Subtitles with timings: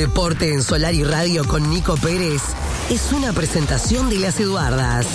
[0.00, 2.40] deporte en Solar y Radio con Nico Pérez
[2.88, 5.06] es una presentación de las Eduardas.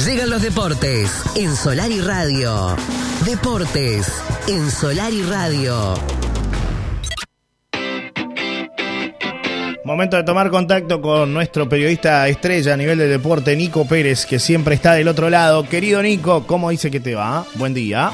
[0.03, 2.77] Llegan los deportes en Solar y Radio.
[3.25, 5.95] Deportes en Solar y Radio.
[9.85, 14.39] Momento de tomar contacto con nuestro periodista estrella a nivel de deporte, Nico Pérez, que
[14.41, 15.67] siempre está del otro lado.
[15.69, 17.47] Querido Nico, ¿cómo dice que te va?
[17.55, 18.11] Buen día.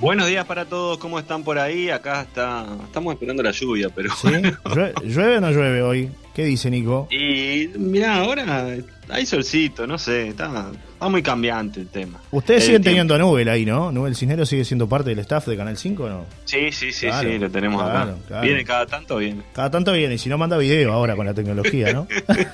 [0.00, 1.90] Buenos días para todos, ¿cómo están por ahí?
[1.90, 4.28] Acá está, estamos esperando la lluvia, pero ¿Sí?
[4.74, 6.10] ¿Llueve, ¿Llueve o no llueve hoy?
[6.36, 7.08] ¿Qué dice Nico?
[7.10, 8.66] Y mira, ahora
[9.08, 12.20] hay solcito, no sé, está, está muy cambiante el tema.
[12.30, 13.90] Ustedes El siguen tiempo- teniendo a Nubel ahí, ¿no?
[13.90, 16.26] ¿Nubel Cisnero sigue siendo parte del staff de Canal 5 o no?
[16.44, 18.18] Sí, sí, sí, Claro, sí, lo tenemos claro, acá.
[18.28, 18.42] claro.
[18.44, 19.42] Viene cada tanto, viene.
[19.54, 22.06] Cada tanto viene, y si no manda video ahora con la tecnología, ¿no?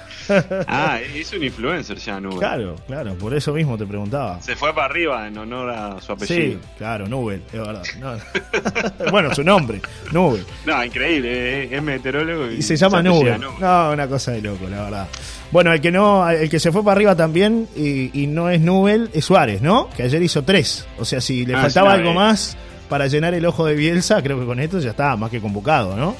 [0.69, 2.39] Ah, es un influencer ya, Nubel.
[2.39, 4.41] claro, claro, por eso mismo te preguntaba.
[4.41, 6.61] Se fue para arriba en honor a su Sí, apellido.
[6.79, 7.83] claro, Nubel, es verdad.
[7.99, 9.11] No.
[9.11, 10.45] bueno, su nombre, Nubel.
[10.65, 13.41] No, increíble, es, es meteorólogo y, Y se llama Nubel.
[13.41, 13.51] No,
[13.93, 15.09] una cosa de loco, la verdad.
[15.51, 18.61] Bueno, el que no, el que se fue para arriba también y, y no es
[18.61, 19.89] Nubel es Suárez, ¿no?
[19.97, 20.87] Que ayer hizo tres.
[20.99, 22.15] O sea, si le Ah, faltaba algo eh.
[22.15, 22.57] más
[22.89, 25.97] para llenar el ojo de Bielsa, creo que con esto ya está más que convocado,
[25.97, 26.15] ¿no?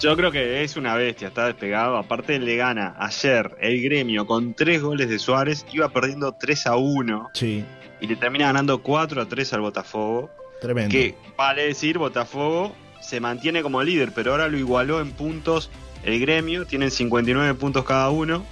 [0.00, 1.96] Yo creo que es una bestia, está despegado.
[1.96, 6.76] Aparte le gana ayer el gremio con tres goles de Suárez, iba perdiendo 3 a
[6.76, 7.64] 1 Sí,
[8.00, 10.30] y le termina ganando 4 a 3 al Botafogo.
[10.60, 10.90] tremendo.
[10.90, 15.70] Que vale decir, Botafogo se mantiene como líder, pero ahora lo igualó en puntos
[16.04, 18.44] el gremio, tienen 59 puntos cada uno,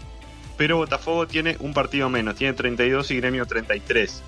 [0.57, 4.23] pero Botafogo tiene un partido menos, tiene 32 y gremio 33.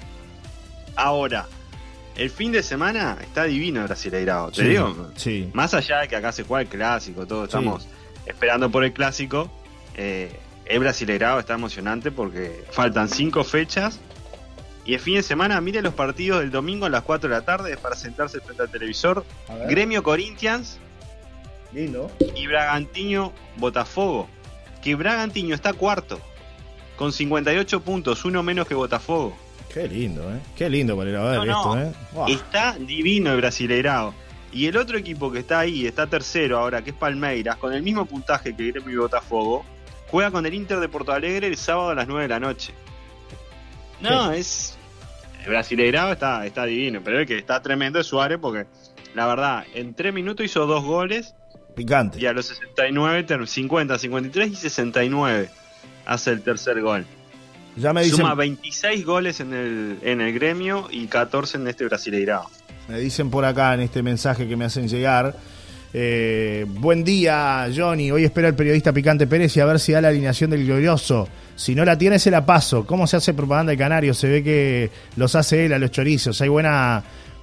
[0.96, 1.46] Ahora,
[2.16, 5.10] el fin de semana está divino Brasileirao, te Sí, digo.
[5.16, 5.50] Sí.
[5.54, 7.86] Más allá de que acá se juega el clásico, todos estamos
[8.26, 9.50] esperando por el clásico,
[9.96, 13.98] eh, el Brasileirao está emocionante porque faltan cinco fechas
[14.84, 17.42] y el fin de semana, mire los partidos del domingo a las 4 de la
[17.44, 19.24] tarde para sentarse frente al televisor.
[19.68, 20.78] Gremio Corinthians
[21.72, 22.10] Lindo.
[22.36, 24.28] y Bragantino Botafogo.
[24.82, 26.20] Que Bragantino está cuarto,
[26.96, 29.36] con 58 puntos, uno menos que Botafogo.
[29.72, 30.38] Qué lindo, ¿eh?
[30.56, 31.80] Qué lindo para ir a ver No, no.
[31.80, 32.32] esto, ¿eh?
[32.32, 34.12] Está divino el Brasileirao.
[34.52, 37.82] Y el otro equipo que está ahí, está tercero ahora, que es Palmeiras, con el
[37.82, 39.64] mismo puntaje que Gremio y Botafogo,
[40.08, 42.74] juega con el Inter de Porto Alegre el sábado a las 9 de la noche.
[44.00, 44.76] No, es.
[45.44, 48.66] El Brasileirao está, está divino, pero el que está tremendo es Suárez porque,
[49.14, 51.34] la verdad, en 3 minutos hizo dos goles
[51.74, 52.18] Picante.
[52.20, 55.50] y a los 69, ter- 50, 53 y 69
[56.06, 57.04] hace el tercer gol.
[57.76, 61.86] Ya me dicen, Suma 26 goles en el, en el gremio y 14 en este
[61.86, 62.50] Brasileirao.
[62.88, 65.34] me dicen por acá en este mensaje que me hacen llegar.
[65.94, 68.10] eh, buen día, Johnny.
[68.10, 71.28] Hoy espera el periodista Picante Pérez y a ver si da la alineación del glorioso.
[71.56, 72.84] Si no la tiene, se la paso.
[72.86, 74.14] ¿Cómo se hace propaganda de Canario?
[74.14, 76.40] Se ve que los hace él a los chorizos.
[76.40, 77.02] Hay buena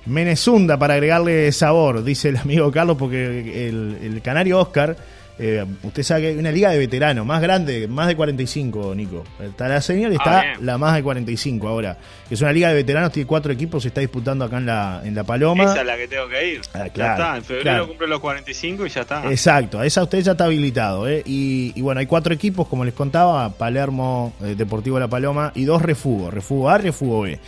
[0.09, 4.97] menezunda para agregarle sabor, dice el amigo Carlos, porque el, el Canario Oscar,
[5.42, 9.24] eh, usted sabe que hay una liga de veteranos, más grande, más de 45, Nico.
[9.40, 11.98] Está la señora y está Ah, la más de 45 ahora.
[12.30, 15.16] Es una liga de veteranos, tiene cuatro equipos, se está disputando acá en la, en
[15.16, 15.64] la Paloma.
[15.64, 16.62] Esa es la que tengo que ir.
[16.74, 17.88] Ah, ya claro, está, en febrero claro.
[17.88, 19.31] cumplo los 45 y ya está.
[19.31, 21.08] Exacto, a esa usted ya está habilitado.
[21.08, 21.24] ¿eh?
[21.25, 25.64] Y, y bueno, hay cuatro equipos, como les contaba, Palermo, eh, Deportivo La Paloma y
[25.64, 27.40] dos refugos, refugo A, refugo B.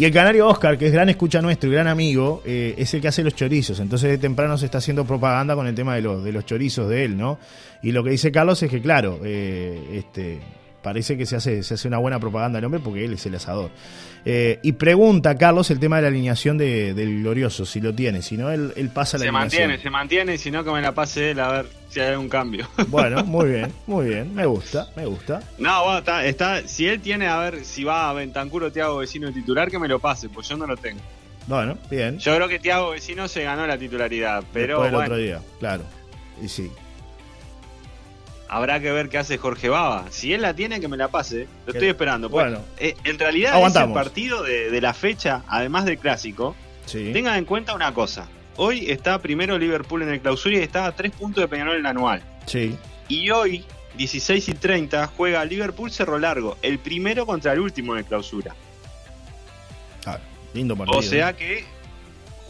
[0.00, 3.02] Y el Canario Oscar, que es gran escucha nuestro y gran amigo, eh, es el
[3.02, 3.80] que hace los chorizos.
[3.80, 6.88] Entonces de temprano se está haciendo propaganda con el tema de los, de los chorizos
[6.88, 7.38] de él, ¿no?
[7.82, 10.40] Y lo que dice Carlos es que, claro, eh, este,
[10.82, 13.34] parece que se hace, se hace una buena propaganda al hombre porque él es el
[13.34, 13.70] asador.
[14.24, 18.20] Eh, y pregunta Carlos el tema de la alineación de- del glorioso, si lo tiene.
[18.22, 19.62] Si no, él, él pasa la se alineación.
[19.62, 22.08] mantiene, se mantiene, y si no que me la pase él a ver si hay
[22.08, 22.68] algún cambio.
[22.88, 24.34] Bueno, muy bien, muy bien.
[24.34, 25.40] Me gusta, me gusta.
[25.58, 29.28] no, bueno, está, está, si él tiene a ver si va a Ventancuro Tiago Vecino
[29.28, 31.00] de titular, que me lo pase, pues yo no lo tengo.
[31.46, 32.18] Bueno, bien.
[32.18, 35.40] Yo creo que Tiago Vecino se ganó la titularidad, pero Después del bueno, otro día,
[35.58, 35.84] claro.
[36.42, 36.70] Y sí.
[38.52, 40.06] Habrá que ver qué hace Jorge Baba.
[40.10, 41.46] Si él la tiene, que me la pase.
[41.66, 42.28] Lo estoy esperando.
[42.28, 42.58] Bueno.
[42.58, 43.96] Bueno, eh, en realidad Aguantamos.
[43.96, 46.54] ese partido de, de la fecha, además del clásico,
[46.86, 47.10] Sí.
[47.12, 48.26] Tengan en cuenta una cosa.
[48.56, 51.80] Hoy está primero Liverpool en el clausura y está a 3 puntos de Peñarol en
[51.80, 52.20] el anual.
[52.46, 52.76] Sí.
[53.06, 53.64] Y hoy,
[53.96, 58.56] 16 y 30, juega Liverpool Cerro Largo, el primero contra el último en el clausura.
[60.04, 60.18] Ah,
[60.52, 60.98] lindo partido.
[60.98, 61.64] O sea que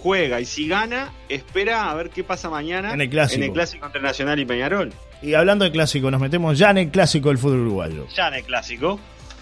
[0.02, 3.42] juega y si gana, espera a ver qué pasa mañana En el clásico.
[3.42, 4.92] en el clásico entre Nacional y Peñarol.
[5.22, 8.06] Y hablando de clásico, nos metemos ya en el clásico del fútbol uruguayo.
[8.14, 8.98] Ya en el clásico.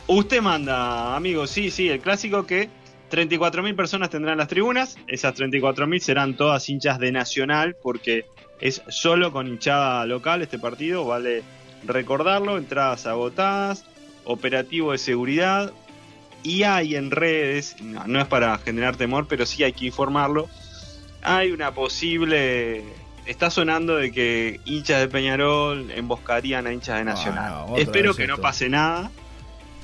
[0.08, 2.68] Usted manda, amigo, sí, sí, el clásico que
[3.10, 4.96] 34.000 personas tendrán las tribunas.
[5.06, 8.24] Esas 34.000 serán todas hinchas de Nacional porque
[8.60, 11.42] es solo con hinchada local este partido, vale
[11.86, 12.58] recordarlo.
[12.58, 13.84] Entradas agotadas,
[14.24, 15.72] operativo de seguridad.
[16.42, 20.48] Y hay en redes, no, no es para generar temor, pero sí hay que informarlo.
[21.22, 22.84] Hay una posible.
[23.26, 27.52] Está sonando de que hinchas de Peñarol emboscarían a hinchas de Nacional.
[27.54, 29.10] Ah, no, Espero que no pase nada.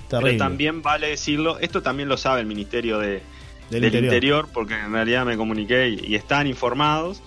[0.09, 0.33] Terrible.
[0.33, 3.23] Pero también vale decirlo, esto también lo sabe el Ministerio de,
[3.71, 4.05] Del del, interior.
[4.05, 4.49] interior.
[4.53, 7.23] porque en realidad me comuniqué y, y están informados.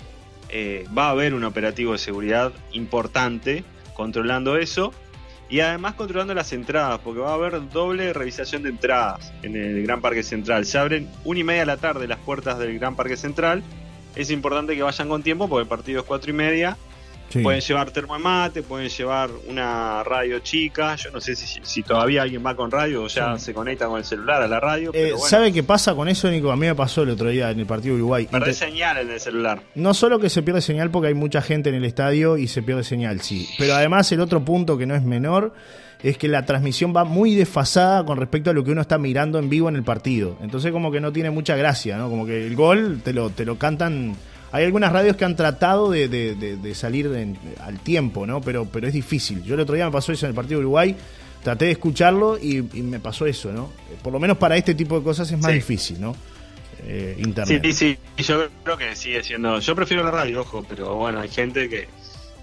[0.50, 4.94] Eh, va a haber un operativo de seguridad importante controlando eso
[5.50, 9.84] y además controlando las entradas, porque va a haber doble revisación de entradas en el
[9.84, 10.66] Gran Parque Central.
[10.66, 13.64] Se abren una y media de la tarde las puertas del Gran Parque Central.
[14.16, 16.78] Es importante que vayan con tiempo porque el partido es cuatro y media.
[17.30, 17.40] Sí.
[17.42, 20.96] Pueden llevar termo de mate, pueden llevar una radio chica.
[20.96, 23.46] Yo no sé si, si todavía alguien va con radio o ya Sí.
[23.46, 24.92] se conecta con el celular a la radio.
[24.94, 26.52] Eh, bueno, ¿Sabe qué pasa con eso, Nico?
[26.52, 28.28] A mí me pasó el otro día en el partido de Uruguay.
[28.32, 29.62] Inte- señal en el celular.
[29.76, 32.62] No solo que se pierde señal porque hay mucha gente en el estadio y se
[32.64, 33.48] pierde señal, sí.
[33.58, 35.54] Pero además el otro punto que no es menor
[36.04, 39.38] es que la transmisión va muy desfasada con respecto a lo que uno está mirando
[39.40, 40.38] en vivo en el partido.
[40.42, 42.10] Entonces como que no tiene mucha gracia, ¿no?
[42.10, 44.16] Como que el gol te lo, te lo cantan...
[44.52, 48.42] Hay algunas radios que han tratado de, de- de- de salir en- al tiempo, ¿no?
[48.42, 49.44] Pero, pero es difícil.
[49.44, 50.96] Yo el otro día me pasó eso en el partido de Uruguay,
[51.44, 53.70] traté de escucharlo y, y me pasó eso, ¿no?
[53.92, 55.58] Eh, Por lo menos para este tipo de cosas es más Sí.
[55.58, 56.16] difícil, ¿no?
[56.84, 57.62] Eh, Sí, internet.
[57.66, 57.98] sí, sí.
[58.24, 59.60] Yo creo que sigue siendo.
[59.60, 61.88] Yo prefiero la radio, ojo, pero bueno, hay gente que.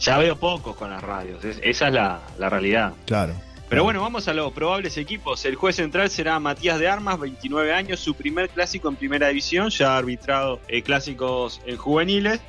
[0.00, 1.43] Ya veo pocos con las radios.
[1.45, 2.93] es- esa es la, la realidad.
[3.07, 3.33] Claro.
[3.69, 5.44] Pero bueno, vamos a los probables equipos.
[5.44, 9.70] El juez central será Matías de Armas, 29 años, su primer clásico en primera división,
[9.70, 12.40] ya ha arbitrado eh, clásicos en juveniles.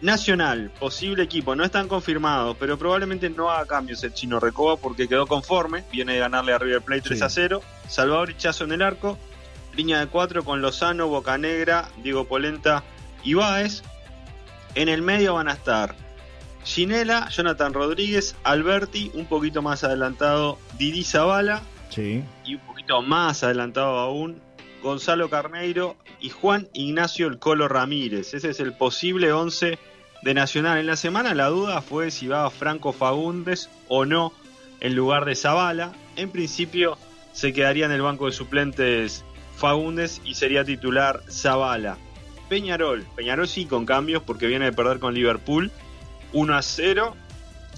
[0.00, 5.08] Nacional, posible equipo, no están confirmados, pero probablemente no haga cambios el chino Recoba porque
[5.08, 7.24] quedó conforme, viene de ganarle a River Plate 3 Sí.
[7.24, 7.62] a 0.
[7.88, 9.16] Salvador Hichazo en el arco,
[9.74, 12.82] línea de 4 con Lozano, Bocanegra, Diego Polenta
[13.22, 13.82] y Báez.
[14.74, 15.94] En el medio van a estar
[16.64, 22.22] Ginela, Jonathan Rodríguez, Alberti, un poquito más adelantado Didi Zavala Sí.
[22.44, 24.40] y un poquito más adelantado aún
[24.82, 28.34] Gonzalo Carneiro y Juan Ignacio El Colo Ramírez.
[28.34, 29.78] Ese es el posible 11
[30.22, 30.78] de Nacional.
[30.78, 34.32] En la semana la duda fue si va Franco Fagundes o no
[34.80, 35.92] en lugar de Zavala.
[36.16, 36.98] En principio
[37.32, 39.24] se quedaría en el banco de suplentes
[39.56, 41.96] Fagundes y sería titular Zavala.
[42.48, 45.70] Peñarol, Peñarol sí con cambios porque viene de perder con Liverpool
[46.34, 47.16] 1 a 0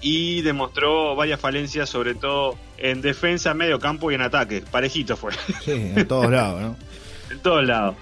[0.00, 4.62] y demostró varias falencias, sobre todo en defensa, medio campo y en ataque.
[4.70, 5.32] Parejito fue,
[5.64, 6.76] Sí, en todos lados, ¿no?
[7.30, 7.96] en todos lados.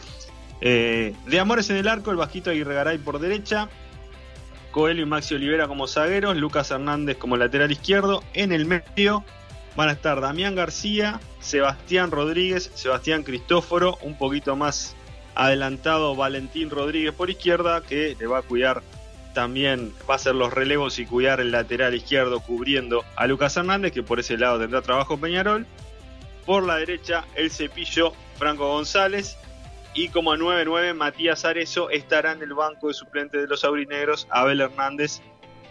[0.60, 3.68] Eh, de Amores en el arco, el Bajito Aguirre Garay por derecha.
[4.70, 8.24] Coelho y Maxi Olivera como zagueros, Lucas Hernández como lateral izquierdo.
[8.32, 9.24] En el medio
[9.76, 14.96] van a estar Damián García, Sebastián Rodríguez, Sebastián Cristóforo, un poquito más
[15.36, 18.82] adelantado Valentín Rodríguez por izquierda, que le va a cuidar
[19.34, 23.92] también, va a hacer los relevos y cuidar el lateral izquierdo cubriendo a Lucas Hernández,
[23.92, 25.66] que por ese lado tendrá trabajo Peñarol.
[26.46, 29.36] Por la derecha, el cepillo Franco González.
[29.94, 34.60] Y como 9-9, Matías Arezo estará en el banco de suplente de los aurinegros, Abel
[34.60, 35.20] Hernández,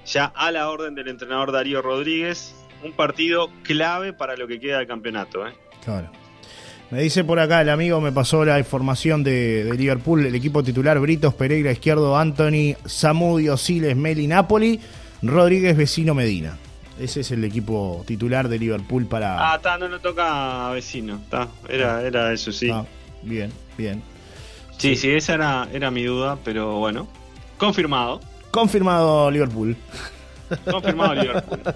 [0.05, 2.55] ya a la orden del entrenador Darío Rodríguez.
[2.83, 5.47] Un partido clave para lo que queda del campeonato.
[5.47, 5.53] ¿eh?
[5.83, 6.09] Claro.
[6.93, 10.63] Me dice por acá el amigo, me pasó la información de, de Liverpool, el equipo
[10.63, 14.79] titular Britos, Pereira, Izquierdo, Anthony, Samudio, Siles, Meli, Napoli,
[15.23, 16.55] Rodríguez, Vecino, Medina.
[16.99, 19.53] Ese es el equipo titular de Liverpool para...
[19.53, 21.15] Ah, está, no lo toca a vecino.
[21.15, 22.69] Está, era, era eso, sí.
[22.71, 22.85] Ah,
[23.23, 24.03] bien, bien.
[24.77, 27.07] sí, sí, esa era, era mi duda, pero bueno.
[27.57, 28.21] Confirmado.
[28.51, 29.75] Confirmado Liverpool.
[30.69, 31.59] Confirmado Liverpool.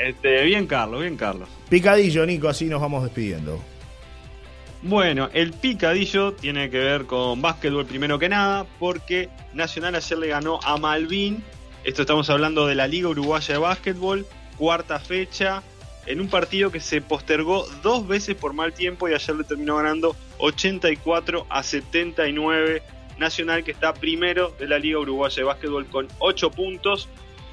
[0.00, 1.48] Este, bien, Carlos, bien, Carlos.
[1.68, 3.60] Picadillo, Nico, así nos vamos despidiendo.
[4.82, 10.28] Bueno, el picadillo tiene que ver con básquetbol primero que nada, porque Nacional ayer le
[10.28, 11.42] ganó a Malvin.
[11.82, 14.24] Esto estamos hablando de la Liga Uruguaya de Básquetbol,
[14.56, 15.64] cuarta fecha,
[16.06, 19.76] en un partido que se postergó dos veces por mal tiempo y ayer le terminó
[19.76, 22.82] ganando 84 a 79.
[23.18, 27.08] Nacional que está primero de la Liga Uruguaya de Básquetbol con 8 puntos.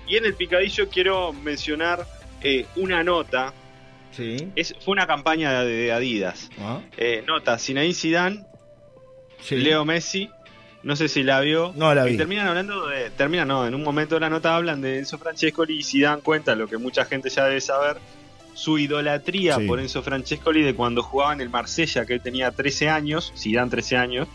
[0.08, 2.06] Y en el picadillo quiero mencionar
[2.42, 3.52] eh, una nota.
[4.16, 4.50] Sí.
[4.56, 6.50] Es, fue una campaña de Adidas.
[6.60, 8.46] Ah, Eh, nota, Zinedine Zidane,
[9.42, 9.58] sí.
[9.58, 10.30] Leo Messi,
[10.84, 11.74] no sé si la vio.
[11.76, 12.14] No la vi.
[12.14, 15.18] Y terminan hablando de, terminan no, en un momento de la nota hablan de Enzo
[15.18, 17.98] Francescoli y Zidane cuenta lo que mucha gente ya debe saber,
[18.54, 19.68] su idolatría Sí.
[19.68, 23.70] por Enzo Francescoli de cuando jugaba en el Marsella, que él tenía 13 años, Zidane
[23.70, 24.28] 13 años,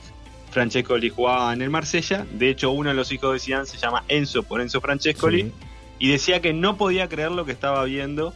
[0.51, 2.27] Francescoli jugaba en el Marsella.
[2.33, 5.43] De hecho, uno de los hijos de Zidane se llama Enzo por Enzo Francescoli.
[5.45, 5.53] Sí.
[6.01, 8.35] Y decía que no podía creer lo que estaba viendo.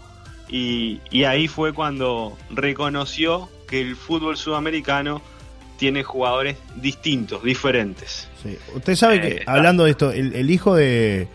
[0.49, 5.23] Y, y ahí fue cuando reconoció que el fútbol sudamericano
[5.79, 8.29] tiene jugadores distintos, diferentes.
[8.43, 8.57] Sí.
[8.75, 9.53] Usted sabe Eh, que, está.
[9.53, 11.29] hablando de esto, el, el hijo de,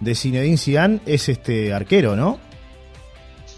[0.00, 2.38] de Zinedine Zidane es este arquero, ¿no?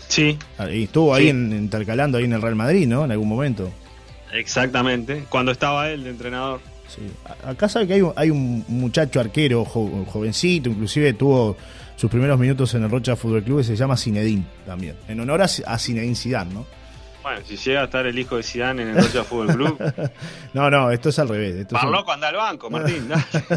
[0.08, 0.38] Sí,
[0.72, 1.28] Y estuvo ahí Sí.
[1.30, 3.04] en- intercalando ahí en el Real Madrid, ¿no?
[3.04, 3.70] En algún momento.
[4.32, 5.24] exactamente.
[5.28, 6.60] Cuando estaba él de entrenador.
[6.88, 7.02] Sí.
[7.44, 11.56] Acá sabe que hay un, hay un muchacho arquero, jo- jovencito, inclusive tuvo
[11.98, 15.42] sus primeros minutos en el Rocha Fútbol Club, que se llama Zinedine también, en honor
[15.42, 16.64] a, a Zinedine Zidane, ¿no?
[17.20, 19.92] Bueno, si llega a estar el hijo de Zidane en el Rocha Fútbol Club,
[20.54, 21.56] No, no, esto es al revés.
[21.56, 23.08] Esto es un- Barloco anda al banco, Martín.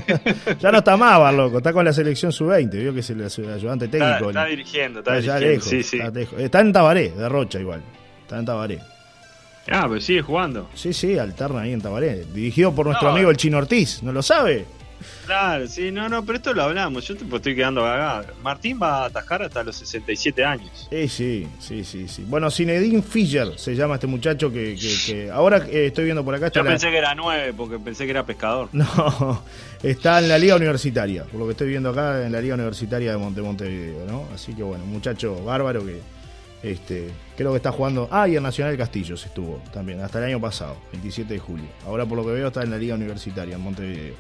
[0.59, 3.87] Ya no está más Barloco, está con la selección sub-20, vio que es el ayudante
[3.87, 4.29] técnico.
[4.29, 5.47] está dirigiendo, está dirigiendo.
[5.47, 5.97] lejos, Sí, sí.
[5.99, 6.39] Está, lejos.
[6.39, 7.81] Está en Tabaré, de Rocha igual.
[8.23, 8.79] Está en Tabaré.
[9.71, 10.67] Ah, pero sigue jugando.
[10.73, 12.25] Sí, sí, alterna ahí en Tabaré.
[12.33, 14.65] Dirigido por nuestro No, amigo el Chino Ortiz, ¿no lo sabe?
[15.25, 17.07] Claro, sí, no, no, pero esto lo hablamos.
[17.07, 18.25] Yo te pues, estoy quedando cagado.
[18.43, 20.87] Martín va a atajar hasta los 67 años.
[20.89, 22.23] Sí, sí, sí, sí, sí.
[22.27, 26.35] Bueno, Zinedine Fischer se llama este muchacho que, que- que ahora eh, estoy viendo por
[26.35, 26.49] acá.
[26.51, 28.69] Yo la- pensé que era 9 porque pensé que era pescador.
[28.73, 29.43] No,
[29.83, 33.11] está en la Liga Universitaria, por lo que estoy viendo acá en la Liga Universitaria
[33.11, 34.27] de Monte Montevideo, ¿no?
[34.33, 35.99] Así que bueno, muchacho bárbaro que
[36.63, 38.07] este, creo que está jugando.
[38.11, 41.65] Ah, y en Nacional Castillos estuvo también, hasta el año pasado, 27 de julio.
[41.85, 44.13] Ahora por lo que veo está en la Liga Universitaria en Montevideo.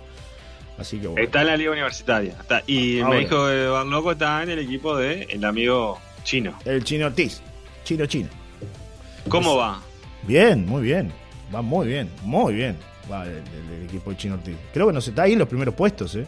[0.81, 1.23] Así que bueno.
[1.23, 2.33] Está en la liga universitaria.
[2.39, 3.15] Está- y Ahora.
[3.15, 6.57] me dijo que Barloco está en el equipo de el amigo chino.
[6.65, 7.41] El Chino Ortiz,
[7.83, 8.29] Chino Chino.
[9.29, 9.81] ¿Cómo va?
[10.23, 11.11] Bien, muy bien.
[11.53, 12.77] Va muy bien, muy bien.
[13.11, 14.55] Va el, el- el equipo de Chino Ortiz.
[14.73, 16.25] Creo que nos está ahí en los primeros puestos, ¿eh?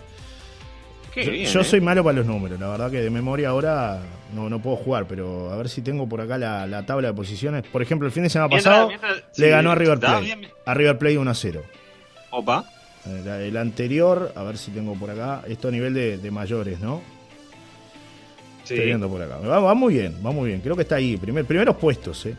[1.13, 1.63] Qué yo bien, yo ¿eh?
[1.63, 4.01] soy malo para los números, la verdad que de memoria ahora
[4.33, 7.13] no, no puedo jugar, pero a ver si tengo por acá la, la tabla de
[7.13, 7.63] posiciones.
[7.72, 10.22] Por ejemplo, el fin de semana Mientras- pasado mientras- le sí, ganó a River Plate.
[10.25, 10.48] bien.
[10.65, 11.62] A River Plate 1 a 0.
[12.31, 12.65] Opa.
[13.05, 16.79] El, el anterior, a ver si tengo por acá, esto a nivel de, de mayores,
[16.79, 17.01] ¿no?
[18.63, 18.75] Sí.
[18.75, 19.38] Estoy viendo por acá.
[19.39, 20.62] Va, va muy bien, va muy bien.
[20.62, 21.17] Creo que está ahí.
[21.17, 22.36] Primer, primeros puestos, ¿eh?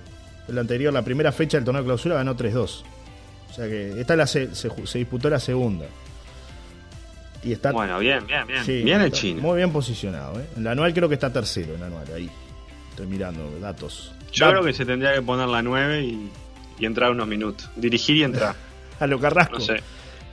[0.48, 2.82] El anterior, la primera fecha del torneo de clausura ganó 3-2.
[3.50, 5.86] O sea que esta la se, se, se disputó la segunda.
[7.42, 8.64] Y está, Bueno, bien, bien, bien.
[8.64, 9.42] sí, bien el chino.
[9.42, 10.46] Muy bien posicionado, ¿eh?
[10.56, 12.30] En la anual creo que está tercero, en la anual, ahí.
[12.90, 14.12] Estoy mirando datos.
[14.32, 16.30] Yo creo que se tendría que poner la 9 y,
[16.78, 17.68] y entrar unos minutos.
[17.76, 18.54] Dirigir y entrar.
[19.00, 19.58] A lo Carrasco.
[19.58, 19.76] No sé.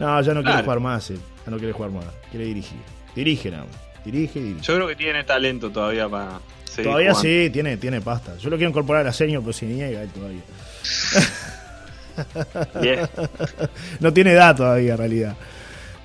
[0.02, 1.20] No, ya no quiere jugar más, él.
[1.46, 2.06] Ya no quiere jugar más.
[2.30, 2.78] Quiere dirigir.
[3.16, 3.76] Dirige nada más.
[4.04, 4.62] Dirige dirige.
[4.62, 7.30] Yo creo que tiene talento todavía para seguir Todavía jugando.
[7.30, 8.36] sí, tiene, tiene pasta.
[8.38, 10.42] Yo lo quiero incorporar a Seño, pero se niega él todavía.
[12.82, 13.08] Bien.
[14.00, 15.36] No tiene edad todavía, en realidad.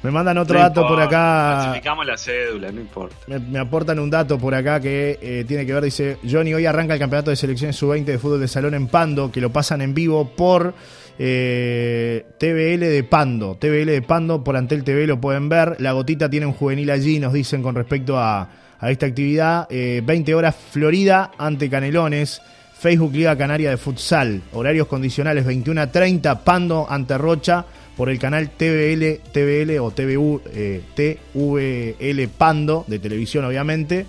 [0.03, 1.62] Me mandan otro No dato por acá.
[1.65, 3.17] Clasificamos la cédula, no importa.
[3.26, 6.67] Me, me aportan un dato por acá que eh, tiene que ver, dice, Johnny, hoy
[6.67, 9.81] arranca el campeonato de selecciones sub-20 de fútbol de salón en Pando, que lo pasan
[9.81, 10.75] en vivo por
[11.18, 13.56] eh, TVL de Pando.
[13.56, 15.76] TVL de Pando, por Antel TV lo pueden ver.
[15.80, 18.49] La gotita tiene un juvenil allí, nos dicen con respecto a,
[18.82, 19.66] esta actividad.
[19.70, 22.40] Eh, 20 horas Florida ante Canelones.
[22.78, 24.42] Facebook Liga Canaria de Futsal.
[24.52, 26.44] Horarios condicionales 21 a 30.
[26.44, 27.64] Pando ante Rocha
[27.96, 34.04] por el canal TVL, TVL o TVU, eh, TVL Pando de televisión obviamente.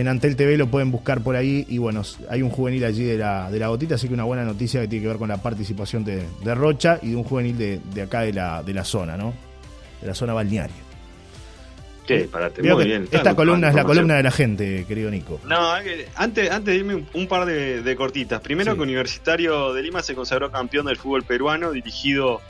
[0.00, 3.16] En Antel TV lo pueden buscar por ahí y bueno, hay un juvenil allí de
[3.16, 5.36] la, de la gotita, así que una buena noticia que tiene que ver con la
[5.36, 8.84] participación de, de Rocha y de un juvenil de, de acá de la, de la
[8.84, 9.32] zona, ¿no?
[10.00, 10.74] De la zona balnearia.
[12.06, 12.28] ¿Qué?
[12.30, 13.04] Parate, muy bien.
[13.04, 15.40] esta Claro, columna es la columna de la gente, querido Nico.
[15.46, 18.40] No, antes, antes de irme un, un par de, de cortitas.
[18.40, 18.76] Primero Sí.
[18.76, 22.42] que Universitario de Lima se consagró campeón del fútbol peruano, dirigido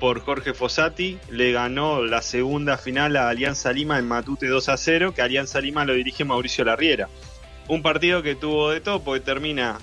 [0.00, 1.18] por Jorge Fossati.
[1.30, 5.60] Le ganó la segunda final a Alianza Lima en Matute 2 a 0, que Alianza
[5.60, 7.08] Lima lo dirige Mauricio Larriera.
[7.68, 9.78] Un partido que tuvo de todo, porque termina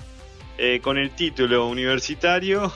[0.58, 2.72] eh, con el título universitario.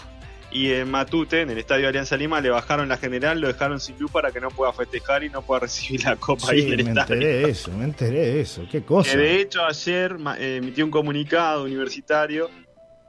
[0.50, 3.98] Y en Matute, en el estadio Alianza Lima, le bajaron la general, lo dejaron sin
[3.98, 6.80] luz para que no pueda festejar y no pueda recibir la copa ahí Sí, en
[6.80, 7.14] el me estadio.
[7.16, 8.62] enteré de eso, me enteré de eso.
[8.70, 9.10] Qué cosa.
[9.10, 12.48] Que de hecho ayer eh, emitió un comunicado universitario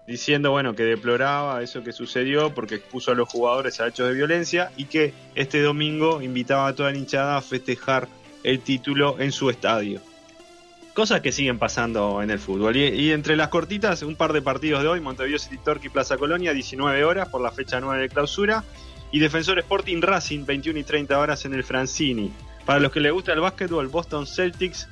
[0.10, 4.16] diciendo bueno que deploraba eso que sucedió porque expuso a los jugadores a hechos de
[4.16, 8.08] violencia y que este domingo invitaba a toda la hinchada a festejar
[8.44, 10.02] el título en su estadio.
[10.96, 12.76] Cosas que siguen pasando en el fútbol.
[12.76, 16.54] Y, entre las cortitas, un par de partidos de hoy, Montevideo City Torque Plaza Colonia,
[16.54, 18.64] 19 horas por la fecha 9 de clausura.
[19.12, 22.32] Y Defensor Sporting Racing, 21 y 30 horas en el Francini.
[22.66, 24.90] Para los que les gusta el básquetbol, Boston Celtics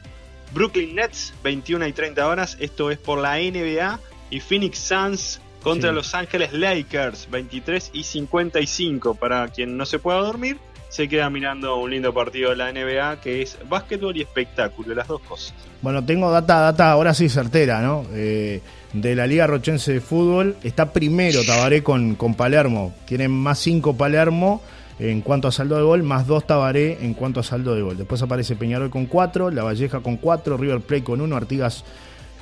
[0.53, 2.57] Brooklyn Nets, 21 y 30 horas.
[2.59, 3.99] Esto es por la NBA.
[4.29, 5.95] Y Phoenix Suns contra Sí.
[5.95, 9.15] Los Ángeles Lakers, 23 y 55.
[9.15, 10.57] Para quien no se pueda dormir,
[10.89, 15.07] se queda mirando un lindo partido de la NBA que es básquetbol y espectáculo, las
[15.07, 15.53] dos cosas.
[15.81, 18.05] Bueno, tengo data, data ahora sí certera, ¿no?
[18.13, 18.61] Eh,
[18.93, 20.55] de la Liga Rochense de Fútbol.
[20.63, 22.93] Está primero Tabaré con, con Palermo.
[23.05, 24.61] Tienen más 5 Palermo
[24.99, 27.97] en cuanto a saldo de gol, más 2 Tabaré en cuanto a saldo de gol.
[27.97, 31.83] Después aparece Peñarol con 4, La Valleja con 4, River Plate con 1, Artigas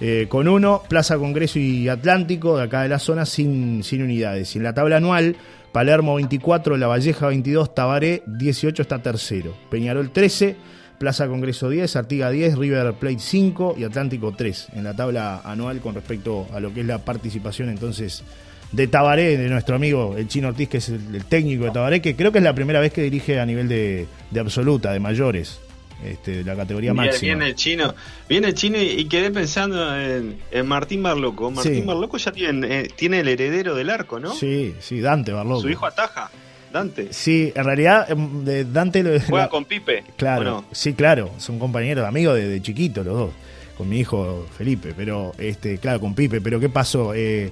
[0.01, 4.55] eh, con 1, Plaza Congreso y Atlántico de acá de la zona sin, sin unidades.
[4.55, 5.35] Y en la tabla anual,
[5.71, 10.55] Palermo 24, La Valleja 22, Tabaré 18 está tercero, Peñarol 13,
[10.97, 15.81] Plaza Congreso 10, Artiga 10, River Plate 5 y Atlántico 3 en la tabla anual
[15.81, 18.23] con respecto a lo que es la participación entonces
[18.71, 22.15] de Tabaré, de nuestro amigo el Chino Ortiz, que es el, técnico de Tabaré, que
[22.15, 24.07] creo que es la primera vez que dirige a nivel de,
[24.39, 25.59] absoluta, de mayores.
[26.03, 27.21] Este, de la categoría máxima.
[27.21, 27.95] Viene el chino,
[28.27, 31.49] viene el chino y, quedé pensando en, Martín Barloco.
[31.51, 34.33] Martín Barloco ya tiene, eh, tiene el heredero del arco, ¿no?
[34.33, 35.61] Sí, sí, Dante Barloco.
[35.61, 36.29] Su hijo ataja.
[36.71, 37.13] Dante.
[37.13, 40.03] Sí, en realidad em, Dante lo juega con Pipe.
[40.17, 43.31] Claro, sí, claro, son compañeros, amigos de, de, chiquito los dos,
[43.77, 47.13] con mi hijo Felipe, pero este, claro, con Pipe, pero ¿qué pasó?
[47.15, 47.51] Eh,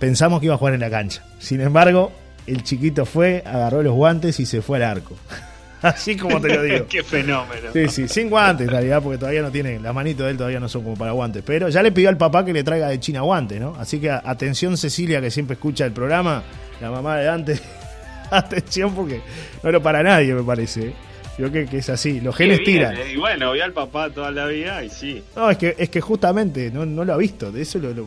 [0.00, 1.24] pensamos que iba a jugar en la cancha.
[1.38, 2.10] Sin embargo,
[2.46, 5.16] el chiquito fue, agarró los guantes y se fue al arco.
[5.86, 6.86] Así como te lo digo.
[6.88, 7.70] Qué fenómeno.
[7.72, 10.60] Sí, sí, sin guantes en realidad, porque todavía no tiene, las manitos de él todavía
[10.60, 11.42] no son como para guantes.
[11.46, 13.74] Pero ya le pidió al papá que le traiga de China guantes, ¿no?
[13.78, 16.42] Así que atención Cecilia, que siempre escucha el programa,
[16.80, 17.60] la mamá de Dante,
[18.30, 19.20] atención porque
[19.62, 20.88] no lo para nadie, me parece.
[20.88, 20.92] ¿eh?
[21.38, 22.96] Yo creo que es así, los genes tiran.
[22.96, 25.22] Eh, y bueno, vi al papá toda la vida y sí.
[25.34, 28.06] No, es que, es que justamente no, lo ha visto, eso es lo,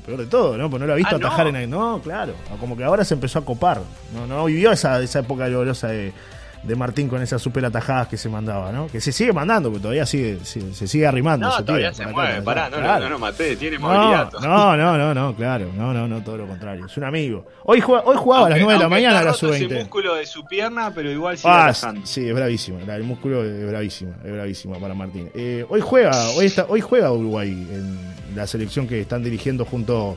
[0.00, 0.70] peor de todo, ¿no?
[0.70, 1.68] Pues no lo ha visto ah, atajar en el.
[1.68, 3.82] No, claro, como que ahora se empezó a copar.
[4.14, 6.14] No, no vivió esa, esa época gloriosa de
[6.62, 8.86] de Martín con esas super atajadas que se mandaba, ¿no?
[8.86, 11.48] Que se sigue mandando, porque todavía sigue, se, sigue arrimando.
[11.48, 14.30] No, todavía se mueve, pará, no, no, no, maté, tiene movilidad.
[14.40, 17.44] No, no, no, no, claro, no, no, no, todo lo contrario, es un amigo.
[17.64, 19.70] Hoy, juega, hoy jugaba a las 9 de la mañana a la sub-20.
[19.70, 21.72] el músculo de su pierna, pero igual sigue ah,
[22.04, 25.30] Sí, es bravísimo, el músculo es bravísimo, es bravísimo para Martín.
[25.34, 30.16] Eh, hoy juega, hoy, está, hoy juega Uruguay en la selección que están dirigiendo junto...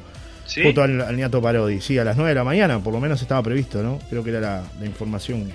[0.61, 3.19] Junto al, al Niato Parodi, sí, a las 9 de la mañana, por lo menos
[3.19, 3.97] estaba previsto, ¿no?
[4.11, 5.51] Creo que era la, la información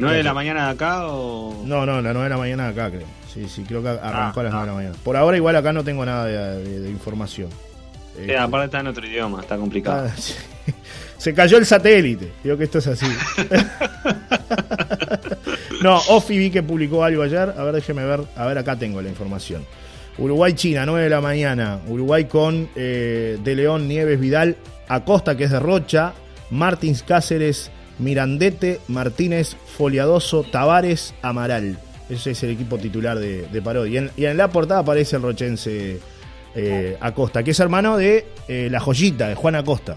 [0.00, 1.62] ¿9 de la mañana de acá o.?
[1.64, 3.06] No, no, la 9 de la mañana de acá, creo.
[3.32, 4.94] Sí, sí, creo que arrancó a las 9 de la ah, mañana.
[5.04, 7.50] Por ahora, igual acá no tengo nada de, información.
[8.14, 10.08] Sí, este, aparte está en otro idioma, está complicado.
[10.08, 10.14] Ah,
[11.18, 12.32] Se cayó el satélite.
[12.42, 13.06] Digo que esto es así.
[15.82, 17.54] no, Ofi vi que publicó algo ayer.
[17.58, 18.22] A ver, déjeme ver.
[18.36, 19.66] A ver, acá tengo la información.
[20.16, 21.78] Uruguay-China, 9 de la mañana.
[21.88, 24.56] Uruguay con eh, De León, Nieves, Vidal,
[24.88, 26.14] Acosta, que es de Rocha,
[26.50, 31.78] Martins Cáceres, Mirandete, Martínez, Foliadoso, Tavares, Amaral.
[32.08, 33.98] Ese es el equipo titular de, Parodi.
[34.16, 36.00] Y en, la portada aparece el rochense
[36.54, 39.96] eh, Acosta, que es hermano de eh, La Joyita, de Juan Acosta.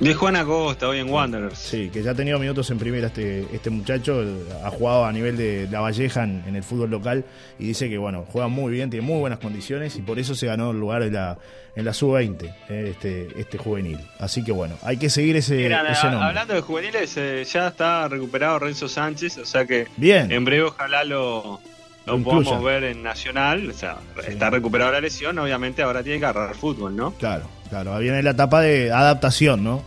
[0.00, 1.58] De Juan Acosta, hoy en Wanderers.
[1.58, 4.24] Sí, que ya ha tenido minutos en primera este, este muchacho.
[4.62, 7.24] Ha jugado a nivel de La Valleja en, el fútbol local
[7.58, 10.46] y dice que bueno, juega muy bien, tiene muy buenas condiciones y por eso se
[10.46, 11.36] ganó el lugar en la,
[11.74, 13.98] en la sub-20, eh, este, este juvenil.
[14.20, 15.94] Así que bueno, hay que seguir ese, nombre.
[16.22, 20.30] Hablando de juveniles, eh, ya está recuperado Renzo Sánchez, o sea que bien.
[20.30, 21.60] en breve ojalá lo,
[22.08, 23.70] lo, podamos ver en Nacional.
[23.70, 27.12] O sea, está recuperado la lesión, obviamente ahora tiene que agarrar fútbol, ¿no?
[27.12, 27.44] Claro.
[27.68, 29.82] Claro, viene la etapa de adaptación, ¿no?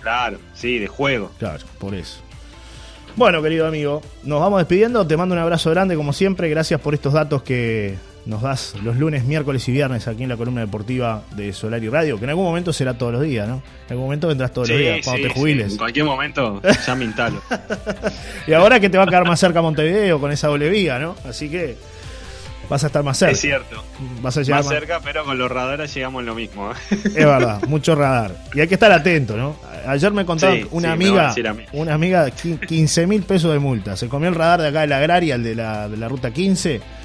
[0.00, 1.30] Claro, sí, de juego.
[1.38, 2.22] Claro, por eso.
[3.16, 5.06] Bueno, querido amigo, nos vamos despidiendo.
[5.06, 6.48] Te mando un abrazo grande, como siempre.
[6.48, 7.96] Gracias por estos datos que
[8.26, 11.88] nos das los lunes, miércoles y viernes aquí en la columna deportiva de Solar y
[11.88, 13.62] Radio, que en algún momento será todos los días, ¿no?
[13.86, 15.72] En algún momento vendrás todos los días, cuando te jubiles.
[15.72, 17.40] En cualquier momento, ya me instalo.
[18.46, 21.16] y ahora que te va a quedar más cerca Montevideo con esa doble vía, ¿no?
[21.24, 21.76] Así que
[22.68, 23.32] vas a estar más cerca.
[23.32, 23.82] Es cierto.
[24.20, 26.70] Vas a llegar más, cerca, pero con los radares llegamos lo mismo.
[26.90, 28.36] Es verdad, mucho radar.
[28.54, 29.56] Y hay que estar atento, ¿no?
[29.86, 31.34] Ayer me contaba una amiga,
[31.72, 33.96] una amiga, 15 mil pesos de multa.
[33.96, 36.30] Se comió el radar de acá de la agraria, el de la, de la ruta
[36.30, 36.99] 15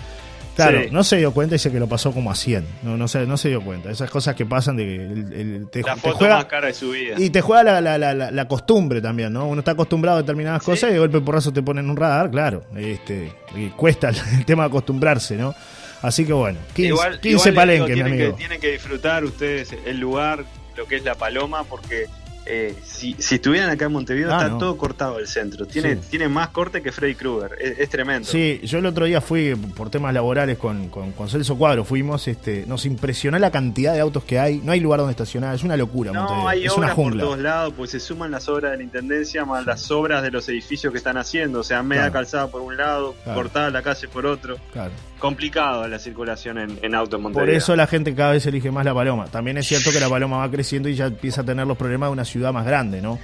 [0.55, 2.65] Claro, no se dio cuenta y dice que lo pasó como a 100.
[2.83, 3.91] No, no, se, no se dio cuenta.
[3.91, 7.15] Esas cosas que pasan de que el, te, la juega, más cara de su vida.
[7.17, 9.47] Y te juega la, la, la, costumbre también, ¿no?
[9.47, 12.63] Uno está acostumbrado a determinadas cosas y de golpe porrazo te ponen un radar, claro.
[12.77, 13.33] Este,
[13.75, 15.53] cuesta el, tema de acostumbrarse, ¿no?
[16.01, 18.31] Así que bueno, 15, igual, 15 palenques, mi amigo.
[18.31, 20.45] Que, tienen que disfrutar ustedes el lugar,
[20.77, 22.05] lo que es la paloma, porque
[22.45, 25.65] eh, si, si, estuvieran acá en Montevideo, ah, está todo cortado el centro.
[25.65, 27.57] Tiene, tiene más corte que Freddy Krueger.
[27.59, 28.27] Es, tremendo.
[28.27, 31.83] Sí, yo el otro día fui por temas laborales con, con, Celso Cuadro.
[31.83, 34.59] Fuimos, este, nos impresionó la cantidad de autos que hay.
[34.59, 35.55] No hay lugar donde estacionar.
[35.55, 36.11] Es una locura.
[36.11, 38.83] No, hay es obras una por todos lados, pues se suman las obras de la
[38.83, 41.61] intendencia más las obras de los edificios que están haciendo.
[41.61, 44.57] O sea, media calzada por un lado, cortada la calle por otro.
[44.71, 44.91] Claro
[45.25, 47.47] complicado la circulación en, auto en Montevideo.
[47.47, 49.25] Por eso la gente cada vez elige más la Paloma.
[49.25, 52.09] También es cierto que la Paloma va creciendo y ya empieza a tener los problemas
[52.09, 53.19] de una ciudad más grande, ¿no?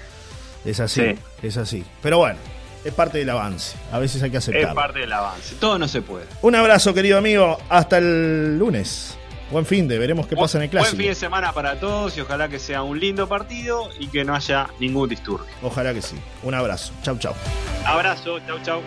[0.65, 1.84] Es así, es así.
[2.02, 2.39] Pero bueno,
[2.84, 3.78] es parte del avance.
[3.91, 4.69] A veces hay que aceptarlo.
[4.69, 5.56] Es parte del avance.
[5.56, 6.26] Todo no se puede.
[6.41, 7.58] Un abrazo, querido amigo.
[7.69, 9.17] Hasta el lunes.
[9.52, 10.95] Buen fin de, veremos qué pasa en el clásico.
[10.95, 14.24] Buen fin de semana para todos y ojalá que sea un lindo partido y que
[14.24, 15.45] no haya ningún disturbio.
[15.62, 16.15] Ojalá que sí.
[16.43, 16.93] Un abrazo.
[17.04, 17.34] Chau, chau.
[17.86, 18.82] Abrazo, chau, chau.